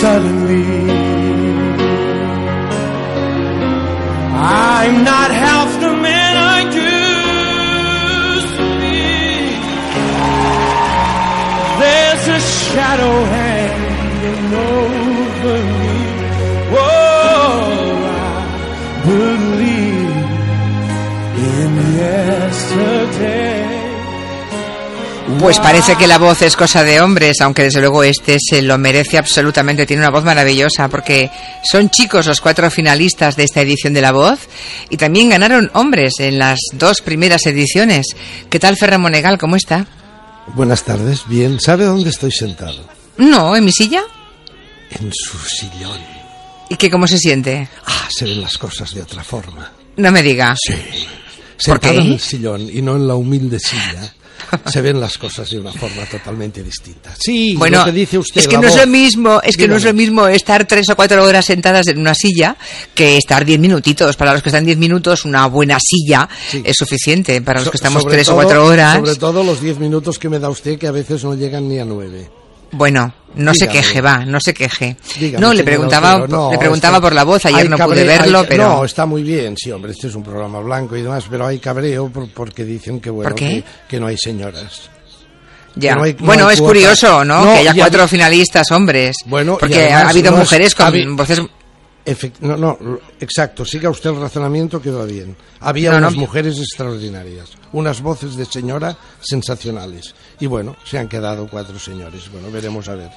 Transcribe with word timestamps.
suddenly 0.00 0.64
I'm 4.38 5.04
not 5.04 5.30
half 5.30 5.80
the 5.80 5.92
man 6.06 6.36
I 6.36 6.58
used 6.86 8.52
to 8.58 8.66
be. 8.82 9.00
There's 11.80 12.26
a 12.28 12.40
shadow 12.40 13.14
hanging 13.36 14.54
over 14.54 15.56
me. 15.80 16.05
Pues 25.38 25.60
parece 25.60 25.96
que 25.96 26.06
la 26.06 26.18
voz 26.18 26.42
es 26.42 26.56
cosa 26.56 26.82
de 26.82 27.00
hombres, 27.00 27.40
aunque 27.40 27.62
desde 27.64 27.80
luego 27.80 28.02
este 28.02 28.38
se 28.40 28.62
lo 28.62 28.78
merece 28.78 29.18
absolutamente. 29.18 29.86
Tiene 29.86 30.02
una 30.02 30.10
voz 30.10 30.24
maravillosa 30.24 30.88
porque 30.88 31.30
son 31.70 31.90
chicos 31.90 32.26
los 32.26 32.40
cuatro 32.40 32.70
finalistas 32.70 33.36
de 33.36 33.44
esta 33.44 33.60
edición 33.60 33.92
de 33.92 34.00
La 34.00 34.12
Voz 34.12 34.40
y 34.88 34.96
también 34.96 35.28
ganaron 35.28 35.70
hombres 35.74 36.14
en 36.18 36.38
las 36.38 36.58
dos 36.72 37.00
primeras 37.00 37.46
ediciones. 37.46 38.06
¿Qué 38.50 38.58
tal 38.58 38.76
Ferran 38.76 39.00
Monegal? 39.02 39.38
¿Cómo 39.38 39.56
está? 39.56 39.86
Buenas 40.54 40.82
tardes, 40.84 41.22
bien. 41.28 41.60
¿Sabe 41.60 41.84
dónde 41.84 42.10
estoy 42.10 42.32
sentado? 42.32 42.84
No, 43.18 43.54
en 43.54 43.64
mi 43.64 43.72
silla. 43.72 44.02
En 44.90 45.12
su 45.12 45.38
sillón. 45.38 46.00
¿Y 46.70 46.76
qué 46.76 46.90
cómo 46.90 47.06
se 47.06 47.18
siente? 47.18 47.68
Ah, 47.86 48.08
se 48.08 48.24
ven 48.24 48.40
las 48.40 48.56
cosas 48.58 48.92
de 48.94 49.02
otra 49.02 49.22
forma. 49.22 49.70
No 49.96 50.10
me 50.10 50.22
diga. 50.22 50.56
Sí. 50.56 50.72
¿Por 50.72 51.62
Sentado 51.62 52.00
en 52.00 52.12
el 52.12 52.20
sillón 52.20 52.68
y 52.70 52.82
no 52.82 52.96
en 52.96 53.06
la 53.06 53.14
humilde 53.14 53.58
silla. 53.58 54.12
Se 54.72 54.80
ven 54.80 55.00
las 55.00 55.18
cosas 55.18 55.48
de 55.50 55.58
una 55.58 55.72
forma 55.72 56.04
totalmente 56.06 56.62
distinta. 56.62 57.14
Sí, 57.18 57.54
Bueno, 57.56 57.78
lo 57.78 57.84
que 57.86 57.92
dice 57.92 58.18
usted. 58.18 58.40
es 58.42 58.48
que 58.48 58.58
no 58.58 58.68
es 58.68 58.76
lo 58.76 58.86
mismo, 58.86 59.40
es 59.42 59.56
que 59.56 59.66
no 59.68 59.76
es 59.76 59.84
lo 59.84 59.92
mismo 59.94 60.26
estar 60.28 60.66
tres 60.66 60.88
o 60.90 60.96
cuatro 60.96 61.24
horas 61.24 61.44
sentadas 61.44 61.86
en 61.88 61.98
una 61.98 62.14
silla 62.14 62.56
que 62.94 63.16
estar 63.16 63.44
diez 63.44 63.58
minutitos. 63.58 64.16
Para 64.16 64.32
los 64.32 64.42
que 64.42 64.48
están 64.50 64.64
diez 64.64 64.78
minutos, 64.78 65.24
una 65.24 65.46
buena 65.46 65.78
silla 65.80 66.28
Sí. 66.50 66.62
es 66.64 66.76
suficiente. 66.78 67.40
Para 67.42 67.60
los 67.60 67.70
que 67.70 67.76
estamos 67.76 68.04
tres 68.06 68.26
todo- 68.26 68.36
o 68.36 68.42
cuatro 68.42 68.64
horas, 68.66 68.96
Sobre 68.96 69.14
todo 69.16 69.42
los 69.42 69.60
diez 69.60 69.78
minutos 69.78 70.18
que 70.18 70.28
me 70.28 70.38
da 70.38 70.48
usted, 70.50 70.78
que 70.78 70.86
a 70.86 70.92
veces 70.92 71.24
no 71.24 71.34
llegan 71.34 71.68
ni 71.68 71.78
a 71.78 71.84
nueve. 71.84 72.28
Bueno, 72.72 73.12
no 73.34 73.54
se 73.54 73.68
queje, 73.68 74.00
va, 74.00 74.24
no 74.24 74.40
se 74.40 74.54
queje. 74.54 74.96
Dígame, 75.18 75.44
no, 75.46 75.52
le 75.54 75.62
preguntaba, 75.62 76.16
Otero, 76.16 76.28
no, 76.28 76.50
le 76.52 76.58
preguntaba 76.58 76.96
está- 76.96 77.02
por 77.06 77.14
la 77.14 77.24
voz. 77.24 77.44
Ayer 77.46 77.68
no 77.68 77.76
pude 77.78 78.04
verlo, 78.04 78.40
hay- 78.40 78.46
pero 78.48 78.68
No, 78.68 78.84
está 78.84 79.06
muy 79.06 79.22
bien, 79.22 79.56
sí, 79.56 79.70
hombre, 79.70 79.92
este 79.92 80.06
es 80.08 80.14
un 80.14 80.22
programa 80.22 80.60
blanco 80.60 80.96
y 80.96 81.02
demás, 81.02 81.24
pero 81.30 81.46
hay 81.46 81.58
cabreo 81.58 82.08
por- 82.08 82.28
porque 82.30 82.64
dicen 82.64 83.00
que, 83.00 83.10
bueno. 83.10 83.34
Que, 83.34 83.62
que 83.88 84.00
no 84.00 84.06
hay 84.06 84.16
señoras. 84.16 84.90
ya. 85.74 85.94
no 85.94 86.04
hay- 86.04 86.14
bueno, 86.14 86.50
es 86.50 86.58
curioso, 86.60 87.24
¿no? 87.24 87.44
No, 87.44 87.52
que 87.52 87.58
haya 87.60 87.74
cuatro 87.74 88.08
finalistas 88.08 88.70
hombres. 88.70 89.16
Bueno, 89.26 89.58
porque 89.60 89.80
además 89.82 90.04
ha 90.04 90.08
habido 90.08 90.32
mujeres 90.32 90.74
con 90.74 91.16
voces. 91.16 91.42
Efect- 92.06 92.38
no, 92.40 92.56
no, 92.56 92.78
exacto, 93.20 93.64
siga 93.64 93.90
usted 93.90 94.10
el 94.10 94.20
razonamiento 94.20 94.80
que 94.80 94.90
va 94.90 95.04
bien. 95.04 95.36
Había 95.60 95.90
No, 95.90 96.00
no. 96.00 96.06
unas 96.08 96.16
mujeres 96.18 96.56
extraordinarias, 96.58 97.50
unas 97.72 98.00
voces 98.00 98.36
de 98.36 98.44
señora 98.44 98.96
sensacionales. 99.20 100.14
Y 100.38 100.46
bueno, 100.46 100.76
se 100.84 100.98
han 100.98 101.08
quedado 101.08 101.48
cuatro 101.48 101.78
señores. 101.78 102.30
Bueno, 102.30 102.50
veremos 102.50 102.88
a 102.88 102.94
ver. 102.94 103.10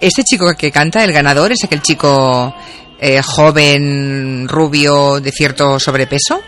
Ese 0.00 0.22
chico 0.24 0.46
que 0.56 0.70
canta, 0.70 1.02
el 1.02 1.12
ganador, 1.12 1.52
es 1.52 1.64
aquel 1.64 1.82
chico 1.82 2.54
eh, 3.00 3.20
joven, 3.22 4.46
rubio, 4.48 5.20
de 5.20 5.32
cierto 5.32 5.78
sobrepeso. 5.80 6.40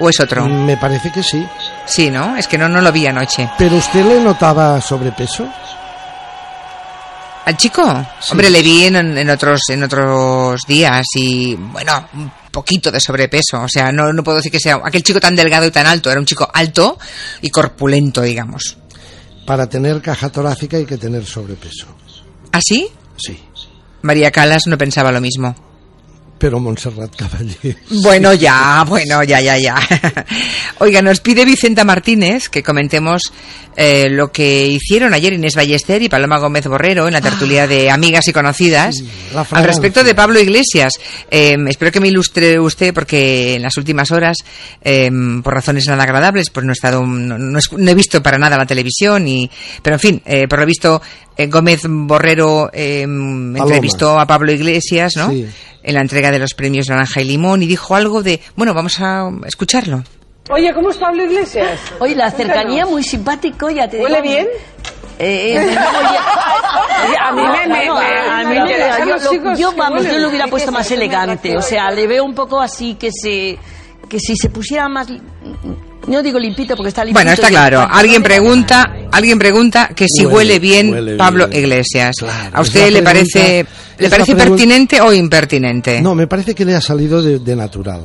¿O 0.00 0.08
es 0.08 0.20
otro? 0.20 0.46
Me 0.48 0.76
parece 0.76 1.10
que 1.12 1.22
sí. 1.24 1.44
Sí, 1.84 2.08
¿no? 2.10 2.36
Es 2.36 2.46
que 2.46 2.56
no, 2.56 2.68
no 2.68 2.80
lo 2.80 2.92
vi 2.92 3.06
anoche. 3.06 3.50
¿Pero 3.58 3.76
usted 3.76 4.04
le 4.04 4.20
notaba 4.20 4.80
sobrepeso? 4.80 5.48
¿Al 7.48 7.56
chico? 7.56 7.82
Sí. 8.20 8.32
Hombre, 8.32 8.50
le 8.50 8.60
vi 8.60 8.84
en, 8.84 8.94
en 8.94 9.30
otros 9.30 9.62
en 9.70 9.82
otros 9.82 10.60
días 10.68 11.06
y, 11.14 11.54
bueno, 11.54 12.06
un 12.12 12.30
poquito 12.50 12.92
de 12.92 13.00
sobrepeso. 13.00 13.62
O 13.62 13.68
sea, 13.70 13.90
no, 13.90 14.12
no 14.12 14.22
puedo 14.22 14.36
decir 14.36 14.52
que 14.52 14.60
sea 14.60 14.82
aquel 14.84 15.02
chico 15.02 15.18
tan 15.18 15.34
delgado 15.34 15.64
y 15.64 15.70
tan 15.70 15.86
alto. 15.86 16.10
Era 16.10 16.20
un 16.20 16.26
chico 16.26 16.46
alto 16.52 16.98
y 17.40 17.48
corpulento, 17.48 18.20
digamos. 18.20 18.76
Para 19.46 19.66
tener 19.66 20.02
caja 20.02 20.28
torácica 20.28 20.76
hay 20.76 20.84
que 20.84 20.98
tener 20.98 21.24
sobrepeso. 21.24 21.86
¿Así? 22.52 22.86
Sí. 23.16 23.42
María 24.02 24.30
Calas 24.30 24.66
no 24.66 24.76
pensaba 24.76 25.10
lo 25.10 25.22
mismo. 25.22 25.56
Pero 26.38 26.60
Montserrat 26.60 27.14
Caballé. 27.16 27.76
Bueno, 28.02 28.32
ya, 28.32 28.84
bueno, 28.86 29.24
ya, 29.24 29.40
ya, 29.40 29.58
ya. 29.58 29.76
Oiga, 30.78 31.02
nos 31.02 31.20
pide 31.20 31.44
Vicenta 31.44 31.84
Martínez 31.84 32.48
que 32.48 32.62
comentemos 32.62 33.22
eh, 33.76 34.08
lo 34.08 34.30
que 34.30 34.66
hicieron 34.66 35.14
ayer 35.14 35.32
Inés 35.32 35.54
Ballester 35.54 36.00
y 36.02 36.08
Paloma 36.08 36.38
Gómez 36.38 36.66
Borrero 36.66 37.06
en 37.06 37.14
la 37.14 37.20
tertulia 37.20 37.66
de 37.66 37.90
Amigas 37.90 38.28
y 38.28 38.32
Conocidas 38.32 39.02
al 39.50 39.64
respecto 39.64 40.04
de 40.04 40.14
Pablo 40.14 40.40
Iglesias. 40.40 40.92
Eh, 41.30 41.56
espero 41.68 41.90
que 41.90 42.00
me 42.00 42.08
ilustre 42.08 42.60
usted 42.60 42.94
porque 42.94 43.56
en 43.56 43.62
las 43.62 43.76
últimas 43.76 44.10
horas, 44.12 44.36
eh, 44.82 45.10
por 45.42 45.54
razones 45.54 45.86
nada 45.86 46.04
agradables, 46.04 46.50
pues 46.50 46.64
no 46.64 46.72
he 46.72 46.74
estado, 46.74 47.04
no, 47.04 47.58
he 47.58 47.94
visto 47.94 48.22
para 48.22 48.38
nada 48.38 48.56
la 48.56 48.66
televisión 48.66 49.26
y, 49.26 49.50
pero 49.82 49.96
en 49.96 50.00
fin, 50.00 50.22
eh, 50.24 50.46
por 50.48 50.60
lo 50.60 50.66
visto 50.66 51.02
eh, 51.36 51.46
Gómez 51.46 51.82
Borrero 51.88 52.68
eh, 52.72 53.02
entrevistó 53.02 54.18
a 54.18 54.26
Pablo 54.26 54.50
Iglesias, 54.50 55.12
¿no? 55.16 55.30
Sí. 55.30 55.46
En 55.88 55.94
la 55.94 56.02
entrega 56.02 56.30
de 56.30 56.38
los 56.38 56.52
premios 56.52 56.88
Naranja 56.90 57.22
y 57.22 57.24
Limón 57.24 57.62
y 57.62 57.66
dijo 57.66 57.96
algo 57.96 58.22
de, 58.22 58.40
bueno, 58.56 58.74
vamos 58.74 59.00
a 59.00 59.30
escucharlo. 59.46 60.04
Oye, 60.50 60.72
¿cómo 60.74 60.90
está 60.90 61.06
Pablo 61.06 61.24
Iglesias? 61.24 61.80
Oye, 61.98 62.14
la 62.14 62.30
cercanía 62.30 62.84
muy 62.86 63.02
simpático, 63.02 63.70
ya 63.70 63.88
te 63.88 63.96
digo. 63.96 64.06
¿Huele 64.08 64.20
bien? 64.22 64.46
Eh, 65.18 65.56
eh, 65.56 65.76
a 67.20 67.32
mí 67.32 67.42
me- 67.42 67.66
me- 67.66 67.88
a 67.88 68.44
mí 68.44 68.54
yo, 69.58 69.70
lo- 69.72 69.76
vamos, 69.76 70.04
yo 70.04 70.18
lo 70.18 70.28
hubiera 70.28 70.46
puesto 70.46 70.70
más 70.70 70.90
elegante. 70.90 71.56
O 71.56 71.62
sea, 71.62 71.90
le 71.90 72.06
veo 72.06 72.22
un 72.24 72.34
poco 72.34 72.60
así 72.60 72.94
que 72.94 73.10
se 73.12 73.58
que 74.08 74.18
si 74.20 74.36
se 74.36 74.48
pusiera 74.50 74.88
más 74.88 75.08
no 76.08 76.22
digo 76.22 76.38
limpito 76.38 76.74
porque 76.76 76.88
está 76.88 77.04
limpito. 77.04 77.18
Bueno, 77.18 77.32
está 77.32 77.48
claro. 77.48 77.86
Alguien 77.90 78.22
pregunta, 78.22 78.92
alguien 79.12 79.38
pregunta 79.38 79.88
que 79.94 80.06
si 80.08 80.24
huele, 80.24 80.34
Huele, 80.54 80.58
bien 80.58 80.90
huele 80.92 81.16
Pablo 81.16 81.46
bien. 81.48 81.60
Iglesias. 81.64 82.16
Claro, 82.18 82.56
¿A 82.56 82.60
usted 82.60 82.90
le 82.92 83.02
parece 83.02 83.64
pregunta- 83.64 83.72
le 83.98 84.10
parece 84.10 84.32
pregunta- 84.34 84.44
pertinente 84.56 85.00
o 85.00 85.12
impertinente? 85.12 86.00
No, 86.02 86.14
me 86.14 86.26
parece 86.26 86.54
que 86.54 86.64
le 86.64 86.74
ha 86.74 86.80
salido 86.80 87.22
de, 87.22 87.38
de 87.38 87.56
natural. 87.56 88.02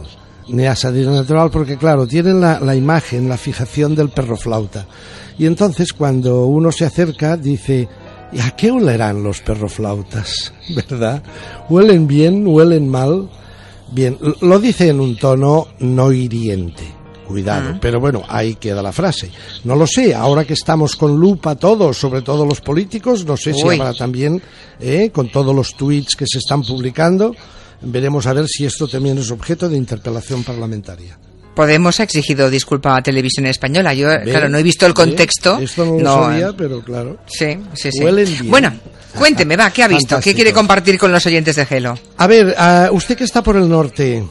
Le 0.49 0.67
ha 0.67 0.75
salido 0.75 1.11
natural 1.11 1.49
porque, 1.49 1.77
claro, 1.77 2.05
tienen 2.05 2.41
la, 2.41 2.59
la 2.59 2.75
imagen, 2.75 3.29
la 3.29 3.37
fijación 3.37 3.95
del 3.95 4.09
perro 4.09 4.35
flauta. 4.35 4.85
Y 5.39 5.45
entonces, 5.45 5.93
cuando 5.93 6.45
uno 6.45 6.71
se 6.71 6.85
acerca, 6.85 7.37
dice, 7.37 7.87
¿y 8.33 8.39
a 8.41 8.51
qué 8.51 8.69
olerán 8.69 9.23
los 9.23 9.39
perroflautas? 9.41 10.53
¿Verdad? 10.89 11.23
¿Huelen 11.69 12.07
bien? 12.07 12.45
¿Huelen 12.45 12.89
mal? 12.89 13.29
Bien, 13.91 14.17
lo 14.41 14.59
dice 14.59 14.89
en 14.89 14.99
un 14.99 15.15
tono 15.17 15.67
no 15.79 16.11
hiriente. 16.11 16.83
Cuidado, 17.27 17.77
pero 17.79 17.99
bueno, 17.99 18.23
ahí 18.27 18.55
queda 18.55 18.81
la 18.81 18.91
frase. 18.91 19.31
No 19.63 19.75
lo 19.75 19.87
sé, 19.87 20.13
ahora 20.13 20.45
que 20.45 20.53
estamos 20.53 20.95
con 20.95 21.17
lupa 21.17 21.55
todos, 21.55 21.97
sobre 21.97 22.21
todo 22.21 22.45
los 22.45 22.61
políticos, 22.61 23.25
no 23.25 23.37
sé 23.37 23.53
si 23.53 23.61
habrá 23.61 23.93
también, 23.93 24.41
eh, 24.79 25.09
con 25.11 25.31
todos 25.31 25.55
los 25.55 25.75
tweets 25.75 26.15
que 26.15 26.25
se 26.27 26.39
están 26.39 26.61
publicando, 26.63 27.35
veremos 27.81 28.27
a 28.27 28.33
ver 28.33 28.47
si 28.47 28.65
esto 28.65 28.87
también 28.87 29.17
es 29.17 29.31
objeto 29.31 29.69
de 29.69 29.77
interpelación 29.77 30.43
parlamentaria. 30.43 31.17
Podemos 31.55 31.99
ha 31.99 32.03
exigido 32.03 32.49
disculpa 32.49 32.97
a 32.97 33.03
Televisión 33.03 33.45
Española. 33.45 33.93
Yo, 33.93 34.07
claro, 34.23 34.49
no 34.49 34.57
he 34.57 34.63
visto 34.63 34.87
el 34.87 34.93
contexto. 34.93 35.59
Esto 35.59 35.85
no 35.85 35.93
lo 35.93 35.99
No, 35.99 36.23
sabía, 36.23 36.47
eh, 36.47 36.53
pero 36.57 36.81
claro. 36.81 37.19
Sí, 37.27 37.57
sí, 37.75 37.91
sí. 37.91 38.03
Bien. 38.03 38.49
Bueno, 38.49 38.73
cuénteme, 39.15 39.55
va, 39.55 39.69
¿qué 39.69 39.83
ha 39.83 39.87
visto? 39.87 40.19
¿Qué 40.19 40.33
quiere 40.33 40.51
compartir 40.51 40.97
con 40.97 41.11
los 41.11 41.23
oyentes 41.27 41.55
de 41.55 41.65
Gelo? 41.67 41.95
A 42.17 42.25
ver, 42.25 42.55
ah, 42.57 42.89
usted 42.91 43.15
que 43.15 43.23
está 43.23 43.43
por 43.43 43.55
el 43.55 43.69
norte, 43.69 44.23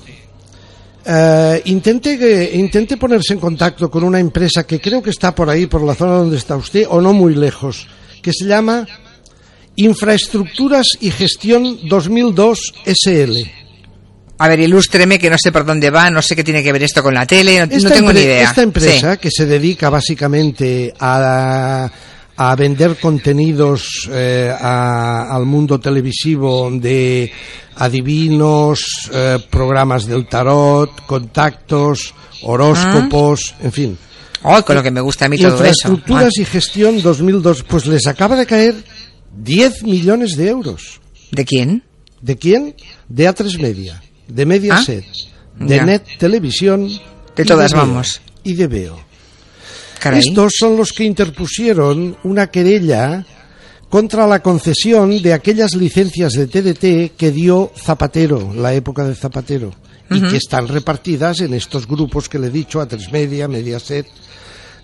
eh, 1.05 1.63
intente, 1.67 2.19
que- 2.19 2.51
intente 2.55 2.97
ponerse 2.97 3.33
en 3.35 3.41
contacto 3.41 3.91
con 3.91 4.05
una 4.05 4.19
empresa 4.21 4.65
que 4.67 4.81
creo 4.81 5.03
que 5.03 5.11
está 5.11 5.35
por 5.35 5.49
ahí, 5.51 5.67
por 5.67 5.83
la 5.83 5.95
zona 5.95 6.13
donde 6.15 6.37
está 6.37 6.57
usted, 6.57 6.87
o 6.89 7.01
no 7.01 7.13
muy 7.13 7.35
lejos, 7.35 7.87
que 8.23 8.33
se 8.33 8.45
llama 8.47 8.87
Infraestructuras 9.77 10.87
y 11.01 11.11
Gestión 11.11 11.79
2002 11.89 12.75
SL. 12.85 13.37
A 14.39 14.49
ver, 14.49 14.61
ilústreme 14.61 15.19
que 15.19 15.31
no 15.31 15.37
sé 15.39 15.53
por 15.53 15.65
dónde 15.65 15.91
va, 15.91 16.11
no 16.11 16.21
sé 16.21 16.35
qué 16.35 16.43
tiene 16.45 16.63
que 16.63 16.73
ver 16.73 16.83
esto 16.83 17.03
con 17.03 17.15
la 17.15 17.27
tele, 17.27 17.61
no, 17.61 17.67
no 17.67 17.91
tengo 17.91 18.13
ni 18.13 18.21
idea. 18.21 18.45
Esta 18.49 18.63
empresa 18.63 19.13
Sí. 19.15 19.19
que 19.21 19.31
se 19.31 19.47
dedica 19.47 19.89
básicamente 19.89 20.93
a, 20.99 21.91
a 22.37 22.55
vender 22.57 22.97
contenidos 22.99 24.09
eh, 24.11 24.51
a- 24.59 25.35
al 25.35 25.45
mundo 25.47 25.79
televisivo 25.79 26.71
de 26.73 27.31
adivinos, 27.77 28.81
eh, 29.13 29.39
programas 29.51 30.07
del 30.07 30.27
tarot, 30.27 31.05
contactos, 31.07 32.15
horóscopos, 32.43 33.55
en 33.63 33.73
fin. 33.73 33.99
Ay, 34.43 34.63
con 34.65 34.75
lo 34.77 34.83
que 34.83 34.91
me 34.91 35.01
gusta 35.01 35.27
a 35.27 35.29
mí 35.29 35.37
todo 35.39 35.51
eso. 35.51 35.59
Infraestructuras 35.63 36.37
y 36.39 36.45
gestión 36.45 37.01
2002, 37.03 37.63
pues 37.65 37.87
les 37.87 38.07
acaba 38.07 38.35
de 38.37 38.47
caer 38.47 38.75
10 39.37 39.83
millones 39.85 40.37
de 40.37 40.49
euros. 40.49 41.01
Ah, 41.01 41.27
¿De 41.31 41.45
quién? 41.45 41.83
¿De 42.21 42.37
quién? 42.37 42.75
De 43.09 43.29
A3 43.29 43.59
Media, 43.61 44.03
de 44.29 44.47
Mediaset, 44.47 45.05
de 45.59 45.77
Ya. 45.77 45.85
Net 45.85 46.03
Televisión. 46.19 46.89
De 47.37 47.43
y 47.43 47.47
todas 47.47 47.73
Veo, 47.73 47.81
vamos. 47.81 48.21
Y 48.43 48.55
de 48.55 48.67
Veo. 48.67 48.99
Caray. 50.03 50.19
Estos 50.19 50.55
son 50.59 50.77
los 50.77 50.93
que 50.93 51.05
interpusieron 51.05 52.17
una 52.25 52.49
querella 52.49 53.25
contra 53.89 54.27
la 54.27 54.43
concesión 54.43 55.23
de 55.23 55.33
aquellas 55.33 55.77
licencias 55.77 56.33
de 56.33 56.49
TDT 56.49 57.17
que 57.17 57.31
dio 57.31 57.71
Zapatero, 57.77 58.53
la 58.53 58.75
época 58.75 59.05
de 59.05 59.15
Zapatero, 59.15 59.71
y 60.11 60.21
que 60.23 60.39
están 60.39 60.67
repartidas 60.67 61.41
en 61.41 61.55
estos 61.55 61.87
grupos 61.87 62.29
que 62.29 62.41
le 62.41 62.49
he 62.49 62.51
dicho, 62.51 62.81
a 62.81 62.89
tres 62.89 63.13
Media, 63.13 63.47
Mediaset. 63.47 64.09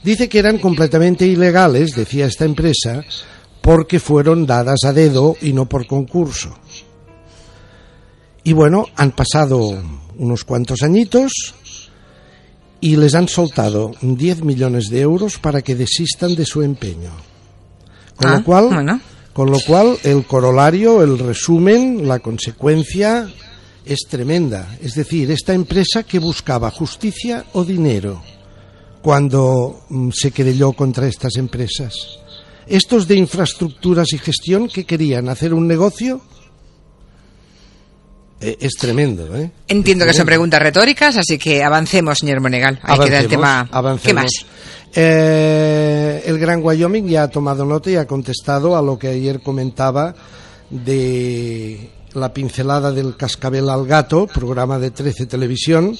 Dice 0.04 0.28
que 0.28 0.38
eran 0.38 0.58
completamente 0.58 1.26
ilegales, 1.26 1.96
decía 1.96 2.26
esta 2.26 2.44
empresa, 2.44 3.02
porque 3.60 3.98
fueron 3.98 4.46
dadas 4.46 4.84
a 4.84 4.92
dedo 4.92 5.36
y 5.42 5.52
no 5.52 5.68
por 5.68 5.88
concurso. 5.88 6.56
Y 8.44 8.52
bueno, 8.52 8.86
han 8.94 9.10
pasado 9.10 9.82
unos 10.16 10.44
cuantos 10.44 10.82
añitos 10.82 11.54
y 12.80 12.96
les 12.96 13.14
han 13.14 13.28
soltado 13.28 13.92
10 14.00 14.42
millones 14.42 14.88
de 14.88 15.00
euros 15.00 15.38
para 15.38 15.62
que 15.62 15.74
desistan 15.74 16.34
de 16.34 16.44
su 16.46 16.62
empeño. 16.62 17.10
Con, 18.16 18.30
Ah, 18.30 18.36
lo 18.38 18.44
cual, 18.44 18.68
bueno. 18.68 19.00
con 19.32 19.50
lo 19.50 19.58
cual, 19.60 19.96
el 20.04 20.24
corolario, 20.26 21.02
el 21.02 21.18
resumen, 21.18 22.06
la 22.06 22.18
consecuencia 22.18 23.28
es 23.84 24.00
tremenda. 24.08 24.76
Es 24.82 24.94
decir, 24.94 25.30
esta 25.30 25.54
empresa 25.54 26.02
que 26.02 26.18
buscaba 26.18 26.70
justicia 26.70 27.44
o 27.52 27.64
dinero 27.64 28.22
cuando 29.02 29.84
mm, 29.88 30.10
se 30.12 30.30
querelló 30.30 30.72
contra 30.72 31.06
estas 31.06 31.36
empresas. 31.36 31.94
Estos 32.66 33.08
de 33.08 33.16
infraestructuras 33.16 34.12
y 34.12 34.18
gestión 34.18 34.68
que 34.68 34.84
querían 34.84 35.28
hacer 35.28 35.54
un 35.54 35.66
negocio 35.66 36.20
es 38.40 38.72
tremendo, 38.78 39.34
¿eh? 39.36 39.50
Entiendo 39.66 40.04
Es 40.04 40.12
que 40.12 40.16
son 40.16 40.26
preguntas 40.26 40.60
retóricas, 40.60 41.16
así 41.16 41.38
que 41.38 41.62
avancemos, 41.62 42.18
señor 42.18 42.40
Monegal. 42.40 42.78
Ahí 42.82 42.98
queda 43.00 43.18
el 43.20 43.26
Avancemos, 43.26 43.30
tema. 43.30 43.68
¿Qué 43.70 43.76
avancemos. 43.76 44.22
más? 44.22 44.46
Eh, 44.94 46.22
el 46.26 46.38
Gran 46.38 46.62
Wyoming 46.62 47.06
ya 47.08 47.24
ha 47.24 47.28
tomado 47.28 47.64
nota 47.64 47.90
y 47.90 47.96
ha 47.96 48.06
contestado 48.06 48.76
a 48.76 48.82
lo 48.82 48.98
que 48.98 49.08
ayer 49.08 49.40
comentaba 49.40 50.14
de 50.70 51.90
la 52.14 52.32
pincelada 52.32 52.90
del 52.92 53.16
cascabel 53.16 53.68
al 53.68 53.86
gato, 53.86 54.26
programa 54.26 54.78
de 54.78 54.90
13 54.90 55.26
Televisión, 55.26 55.96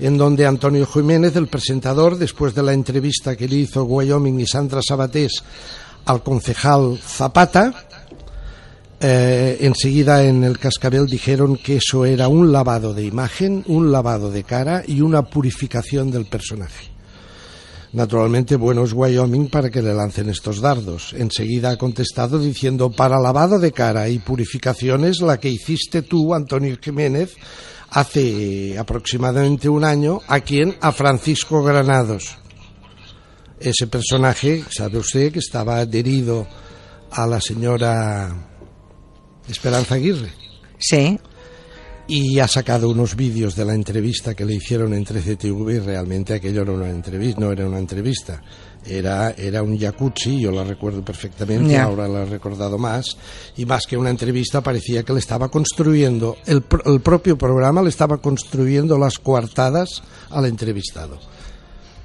en 0.00 0.16
donde 0.16 0.46
Antonio 0.46 0.86
Jiménez, 0.86 1.36
el 1.36 1.48
presentador, 1.48 2.16
después 2.16 2.54
de 2.54 2.62
la 2.62 2.72
entrevista 2.72 3.36
que 3.36 3.48
le 3.48 3.56
hizo 3.56 3.84
Wyoming 3.84 4.40
y 4.40 4.46
Sandra 4.46 4.80
Sabatés 4.86 5.42
al 6.06 6.22
concejal 6.22 6.98
Zapata, 6.98 7.72
eh, 9.04 9.58
enseguida 9.62 10.22
en 10.22 10.44
el 10.44 10.60
cascabel 10.60 11.06
dijeron 11.06 11.56
que 11.56 11.78
eso 11.78 12.04
era 12.04 12.28
un 12.28 12.52
lavado 12.52 12.94
de 12.94 13.04
imagen, 13.04 13.64
un 13.66 13.90
lavado 13.90 14.30
de 14.30 14.44
cara 14.44 14.84
y 14.86 15.00
una 15.00 15.22
purificación 15.22 16.12
del 16.12 16.26
personaje. 16.26 16.92
Naturalmente, 17.94 18.54
bueno 18.54 18.84
es 18.84 18.92
Wyoming 18.92 19.48
para 19.48 19.70
que 19.70 19.82
le 19.82 19.92
lancen 19.92 20.28
estos 20.28 20.60
dardos. 20.60 21.14
Enseguida 21.14 21.70
ha 21.70 21.76
contestado 21.76 22.38
diciendo, 22.38 22.92
para 22.92 23.18
lavado 23.18 23.58
de 23.58 23.72
cara 23.72 24.08
y 24.08 24.20
purificaciones, 24.20 25.20
la 25.20 25.40
que 25.40 25.48
hiciste 25.48 26.02
tú, 26.02 26.32
Antonio 26.32 26.78
Jiménez, 26.80 27.34
hace 27.90 28.78
aproximadamente 28.78 29.68
un 29.68 29.82
año, 29.82 30.20
¿a 30.28 30.38
quién? 30.40 30.76
A 30.80 30.92
Francisco 30.92 31.60
Granados. 31.64 32.38
Ese 33.58 33.88
personaje, 33.88 34.62
sabe 34.70 34.98
usted, 34.98 35.32
que 35.32 35.40
estaba 35.40 35.78
adherido 35.78 36.46
a 37.10 37.26
la 37.26 37.40
señora 37.40 38.51
Esperanza 39.48 39.94
Aguirre 39.96 40.30
Sí. 40.78 41.18
y 42.08 42.38
ha 42.40 42.48
sacado 42.48 42.88
unos 42.90 43.14
vídeos 43.16 43.54
de 43.56 43.64
la 43.64 43.74
entrevista 43.74 44.34
que 44.34 44.44
le 44.44 44.54
hicieron 44.56 44.92
en 44.94 45.04
13TV 45.04 45.76
y 45.76 45.78
realmente 45.78 46.34
aquello 46.34 46.62
era 46.62 46.72
una 46.72 46.90
entrevista, 46.90 47.40
no 47.40 47.52
era 47.52 47.66
una 47.66 47.78
entrevista, 47.78 48.42
era, 48.84 49.30
era 49.30 49.62
un 49.62 49.78
jacuzzi, 49.78 50.40
yo 50.40 50.50
la 50.50 50.64
recuerdo 50.64 51.04
perfectamente, 51.04 51.78
ahora 51.78 52.08
la 52.08 52.22
he 52.22 52.26
recordado 52.26 52.76
más, 52.78 53.16
y 53.56 53.64
más 53.64 53.86
que 53.86 53.96
una 53.96 54.10
entrevista 54.10 54.60
parecía 54.60 55.04
que 55.04 55.12
le 55.12 55.20
estaba 55.20 55.48
construyendo, 55.48 56.36
el, 56.46 56.64
el 56.86 57.00
propio 57.00 57.38
programa 57.38 57.80
le 57.82 57.90
estaba 57.90 58.18
construyendo 58.18 58.98
las 58.98 59.18
coartadas 59.20 60.02
al 60.30 60.46
entrevistado. 60.46 61.18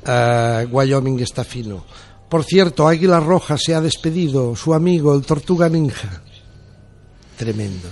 Eh, 0.05 0.67
Wyoming 0.71 1.19
está 1.19 1.43
fino. 1.43 1.83
Por 2.29 2.43
cierto, 2.43 2.87
Águila 2.87 3.19
Roja 3.19 3.57
se 3.57 3.73
ha 3.73 3.81
despedido, 3.81 4.55
su 4.55 4.73
amigo, 4.73 5.15
el 5.15 5.23
Tortuga 5.23 5.67
Ninja. 5.69 6.21
Tremendo. 7.37 7.87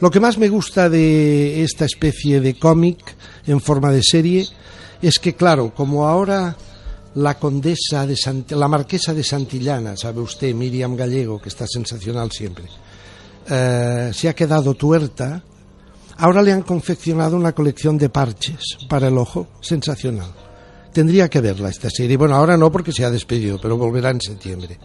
Lo 0.00 0.10
que 0.10 0.20
más 0.20 0.38
me 0.38 0.48
gusta 0.48 0.88
de 0.88 1.62
esta 1.62 1.84
especie 1.84 2.40
de 2.40 2.58
cómic 2.58 2.98
en 3.46 3.60
forma 3.60 3.90
de 3.90 4.02
serie 4.02 4.46
es 5.00 5.18
que, 5.18 5.34
claro, 5.34 5.72
como 5.74 6.06
ahora 6.06 6.56
la 7.14 7.38
condesa 7.38 8.06
de 8.06 8.14
Sant- 8.14 8.50
la 8.52 8.68
marquesa 8.68 9.12
de 9.14 9.22
Santillana, 9.24 9.96
sabe 9.96 10.20
usted, 10.20 10.54
Miriam 10.54 10.96
Gallego, 10.96 11.40
que 11.40 11.48
está 11.48 11.66
sensacional 11.66 12.30
siempre, 12.30 12.64
eh, 13.48 14.10
se 14.14 14.28
ha 14.28 14.34
quedado 14.34 14.74
tuerta, 14.74 15.42
ahora 16.18 16.42
le 16.42 16.52
han 16.52 16.62
confeccionado 16.62 17.36
una 17.36 17.52
colección 17.52 17.98
de 17.98 18.08
parches 18.08 18.60
para 18.88 19.08
el 19.08 19.18
ojo, 19.18 19.48
sensacional. 19.60 20.30
Tendría 20.92 21.28
que 21.28 21.40
verla 21.40 21.70
esta 21.70 21.88
serie. 21.90 22.16
Bueno, 22.16 22.36
ahora 22.36 22.56
no 22.56 22.70
porque 22.70 22.92
se 22.92 23.04
ha 23.04 23.10
despedido, 23.10 23.58
pero 23.60 23.76
volverá 23.78 24.10
en 24.10 24.20
septiembre 24.20 24.78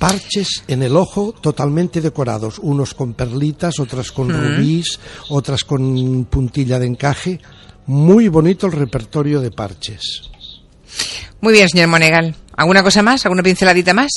parches 0.00 0.64
en 0.66 0.82
el 0.82 0.96
ojo 0.96 1.34
totalmente 1.42 2.00
decorados, 2.00 2.58
unos 2.58 2.94
con 2.94 3.12
perlitas, 3.12 3.78
otras 3.78 4.10
con 4.10 4.30
rubíes, 4.30 4.98
otras 5.28 5.62
con 5.62 6.24
puntilla 6.24 6.78
de 6.78 6.86
encaje. 6.86 7.38
Muy 7.86 8.28
bonito 8.28 8.66
el 8.66 8.72
repertorio 8.72 9.42
de 9.42 9.50
parches. 9.50 10.30
Muy 11.42 11.52
bien, 11.52 11.68
señor 11.68 11.88
Monegal. 11.88 12.34
¿Alguna 12.56 12.82
cosa 12.82 13.02
más? 13.02 13.26
¿Alguna 13.26 13.42
pinceladita 13.42 13.92
más? 13.92 14.10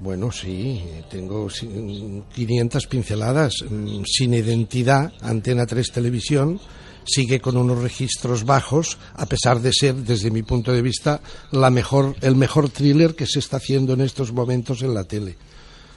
Bueno, 0.00 0.32
sí, 0.32 0.82
tengo 1.10 1.46
ci- 1.50 2.22
500 2.34 2.86
pinceladas 2.86 3.52
mm, 3.68 4.02
sin 4.06 4.32
identidad. 4.34 5.12
Antena 5.20 5.66
3 5.66 5.92
Televisión 5.92 6.58
sigue 7.04 7.40
con 7.40 7.56
unos 7.56 7.78
registros 7.82 8.44
bajos, 8.44 8.96
a 9.14 9.26
pesar 9.26 9.60
de 9.60 9.72
ser, 9.72 9.94
desde 9.96 10.30
mi 10.30 10.42
punto 10.42 10.72
de 10.72 10.80
vista, 10.82 11.20
la 11.50 11.68
mejor, 11.70 12.14
el 12.22 12.36
mejor 12.36 12.70
thriller 12.70 13.14
que 13.14 13.26
se 13.26 13.40
está 13.40 13.56
haciendo 13.58 13.92
en 13.94 14.00
estos 14.02 14.32
momentos 14.32 14.82
en 14.82 14.94
la 14.94 15.04
tele. 15.04 15.36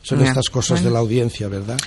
Son 0.02 0.22
estas 0.22 0.50
cosas 0.50 0.80
bueno. 0.80 0.90
de 0.90 0.94
la 0.94 1.00
audiencia, 1.00 1.48
¿verdad? 1.48 1.78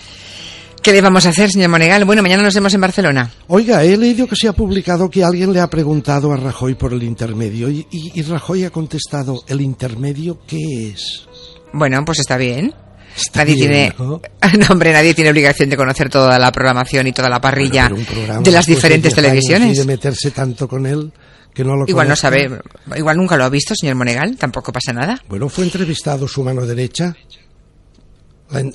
¿Qué 0.82 0.92
le 0.92 1.00
vamos 1.02 1.26
a 1.26 1.30
hacer, 1.30 1.50
señor 1.50 1.68
Monegal? 1.68 2.04
Bueno, 2.04 2.22
mañana 2.22 2.44
nos 2.44 2.54
vemos 2.54 2.72
en 2.72 2.80
Barcelona. 2.80 3.30
Oiga, 3.48 3.82
he 3.84 3.96
leído 3.96 4.26
que 4.26 4.36
se 4.36 4.46
ha 4.48 4.52
publicado 4.52 5.10
que 5.10 5.24
alguien 5.24 5.52
le 5.52 5.60
ha 5.60 5.68
preguntado 5.68 6.32
a 6.32 6.36
Rajoy 6.36 6.76
por 6.76 6.92
el 6.94 7.02
intermedio 7.02 7.68
y, 7.68 7.86
y- 7.90 8.12
y 8.14 8.22
Rajoy 8.22 8.64
ha 8.64 8.70
contestado, 8.70 9.42
¿el 9.48 9.60
intermedio 9.60 10.38
qué 10.46 10.88
es? 10.90 11.26
Bueno, 11.72 12.04
pues 12.04 12.20
está 12.20 12.36
bien. 12.36 12.74
Está 13.16 13.40
nadie 13.40 13.54
bien, 13.54 13.68
tiene, 13.68 13.94
¿no? 13.98 14.20
no, 14.58 14.66
hombre, 14.68 14.92
nadie 14.92 15.14
tiene 15.14 15.30
obligación 15.30 15.70
de 15.70 15.76
conocer 15.76 16.10
toda 16.10 16.38
la 16.38 16.52
programación 16.52 17.06
y 17.06 17.12
toda 17.12 17.30
la 17.30 17.40
parrilla 17.40 17.88
de 17.88 18.50
las 18.50 18.66
diferentes 18.66 19.14
10 19.14 19.18
años 19.18 19.30
televisiones. 19.30 19.76
Y 19.76 19.80
de 19.80 19.86
meterse 19.86 20.30
tanto 20.32 20.68
con 20.68 20.84
él 20.84 21.10
que 21.54 21.64
no 21.64 21.74
lo 21.74 21.84
Igual 21.86 22.08
no 22.08 22.16
sabe, 22.16 22.60
igual 22.94 23.16
nunca 23.16 23.38
lo 23.38 23.44
ha 23.44 23.48
visto, 23.48 23.74
señor 23.74 23.94
Monegal, 23.94 24.36
tampoco 24.36 24.70
pasa 24.70 24.92
nada. 24.92 25.22
Bueno, 25.28 25.48
fue 25.48 25.64
entrevistado 25.64 26.28
su 26.28 26.44
mano 26.44 26.66
derecha. 26.66 27.16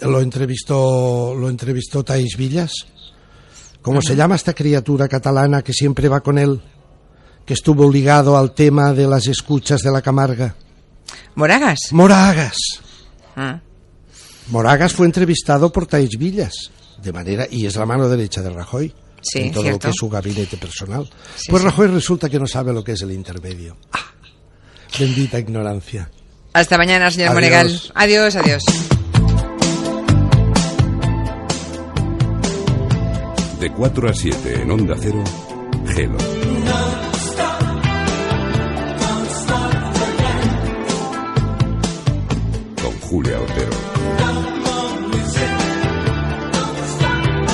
Lo 0.01 0.20
entrevistó, 0.20 1.36
lo 1.36 1.48
entrevistó 1.48 2.04
Thais 2.04 2.36
Villas. 2.36 2.72
¿Cómo 3.84 4.01
se 4.01 4.15
llama 4.15 4.36
esta 4.36 4.54
criatura 4.54 5.08
catalana 5.08 5.62
que 5.62 5.74
siempre 5.74 6.10
va 6.10 6.22
con 6.22 6.39
él? 6.39 6.60
Que 7.46 7.54
estuvo 7.54 7.92
ligado 7.92 8.38
al 8.38 8.54
tema 8.54 8.94
de 8.94 9.08
las 9.08 9.27
escuchas 9.27 9.82
de 9.82 9.92
la 9.92 10.01
Camarga. 10.01 10.56
¿Moragas? 11.36 11.80
Moragas. 11.92 12.58
Ah. 13.36 13.60
Moragas 14.50 14.94
fue 14.94 15.06
entrevistado 15.06 15.72
por 15.72 15.86
Thais 15.88 16.10
Villas, 16.18 16.72
de 17.02 17.14
manera, 17.14 17.48
y 17.50 17.66
es 17.66 17.76
la 17.76 17.86
mano 17.86 18.10
derecha 18.10 18.42
de 18.42 18.50
Rajoy, 18.50 18.94
Sí, 19.22 19.40
en 19.40 19.52
todo 19.52 19.64
cierto. 19.64 19.78
lo 19.78 19.80
que 19.80 19.90
es 19.90 19.96
su 19.98 20.10
gabinete 20.10 20.58
personal. 20.58 21.10
Sí, 21.38 21.48
pues 21.52 21.62
sí. 21.62 21.68
Rajoy 21.70 21.88
resulta 21.88 22.30
que 22.30 22.40
no 22.40 22.48
sabe 22.48 22.74
lo 22.74 22.84
que 22.84 22.94
es 22.94 23.02
el 23.04 23.12
intermedio. 23.12 23.78
Ah, 23.94 24.00
bendita 25.00 25.40
ignorancia. 25.40 26.10
Hasta 26.54 26.78
mañana, 26.78 27.10
señor 27.12 27.30
Adiós. 27.30 27.36
Monegal. 27.36 27.82
Adiós, 27.96 28.36
adiós. 28.36 28.64
De 33.60 33.72
4 33.72 34.10
a 34.10 34.14
7 34.14 34.62
en 34.64 34.72
Onda 34.72 34.96
Cero, 35.00 35.24
Gelo. 35.94 36.18
Julia 43.12 43.41
Otero. 43.41 44.50